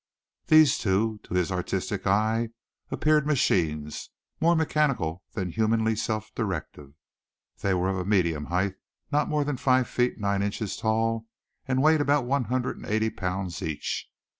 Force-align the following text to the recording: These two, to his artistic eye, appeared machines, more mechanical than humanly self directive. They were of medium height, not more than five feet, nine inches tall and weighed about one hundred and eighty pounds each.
These 0.47 0.79
two, 0.79 1.19
to 1.25 1.35
his 1.35 1.51
artistic 1.51 2.07
eye, 2.07 2.49
appeared 2.89 3.27
machines, 3.27 4.09
more 4.39 4.55
mechanical 4.55 5.21
than 5.33 5.51
humanly 5.51 5.95
self 5.95 6.33
directive. 6.33 6.95
They 7.59 7.75
were 7.75 7.87
of 7.89 8.07
medium 8.07 8.45
height, 8.45 8.77
not 9.11 9.29
more 9.29 9.43
than 9.43 9.57
five 9.57 9.87
feet, 9.87 10.17
nine 10.19 10.41
inches 10.41 10.75
tall 10.75 11.27
and 11.67 11.83
weighed 11.83 12.01
about 12.01 12.25
one 12.25 12.45
hundred 12.45 12.77
and 12.77 12.87
eighty 12.87 13.11
pounds 13.11 13.61
each. 13.61 14.07